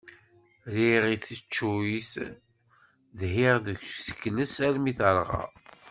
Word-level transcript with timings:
Rriɣ 0.73 1.03
i 1.15 1.17
teccuyt, 1.25 2.13
dhiɣ 3.19 3.55
deg 3.65 3.79
usekles 3.87 4.55
armi 4.67 4.93
terɣa. 4.97 5.43